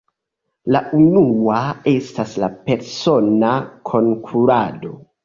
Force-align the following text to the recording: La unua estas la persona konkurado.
La 0.75 0.79
unua 0.99 1.57
estas 1.91 2.33
la 2.45 2.49
persona 2.71 3.53
konkurado. 3.91 4.93